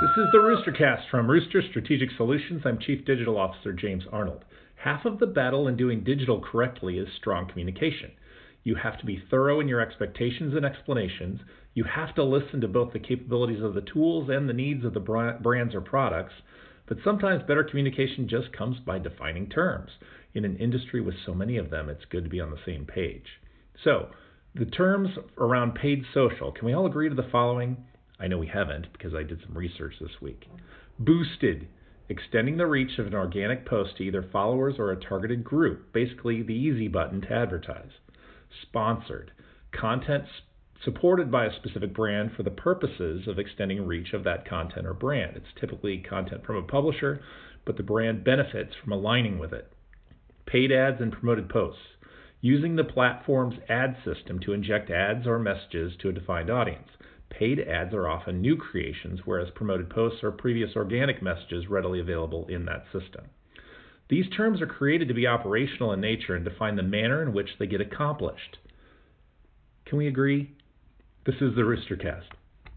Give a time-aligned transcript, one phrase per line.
[0.00, 2.62] This is the Roostercast from Rooster Strategic Solutions.
[2.64, 4.44] I'm Chief Digital Officer James Arnold.
[4.76, 8.12] Half of the battle in doing digital correctly is strong communication.
[8.62, 11.40] You have to be thorough in your expectations and explanations.
[11.74, 14.94] You have to listen to both the capabilities of the tools and the needs of
[14.94, 16.34] the brands or products.
[16.86, 19.90] But sometimes better communication just comes by defining terms.
[20.32, 22.86] In an industry with so many of them, it's good to be on the same
[22.86, 23.26] page.
[23.82, 24.10] So,
[24.54, 25.08] the terms
[25.38, 27.78] around paid social, can we all agree to the following?
[28.20, 30.48] I know we haven't because I did some research this week.
[30.98, 31.68] Boosted,
[32.08, 36.42] extending the reach of an organic post to either followers or a targeted group, basically
[36.42, 37.90] the easy button to advertise.
[38.62, 39.30] Sponsored,
[39.72, 40.24] content
[40.84, 44.94] supported by a specific brand for the purposes of extending reach of that content or
[44.94, 45.36] brand.
[45.36, 47.20] It's typically content from a publisher,
[47.66, 49.72] but the brand benefits from aligning with it.
[50.46, 51.82] Paid ads and promoted posts,
[52.40, 56.88] using the platform's ad system to inject ads or messages to a defined audience.
[57.38, 62.48] Paid ads are often new creations, whereas promoted posts are previous organic messages readily available
[62.48, 63.26] in that system.
[64.08, 67.50] These terms are created to be operational in nature and define the manner in which
[67.60, 68.58] they get accomplished.
[69.86, 70.50] Can we agree?
[71.26, 72.26] This is the Roostercast.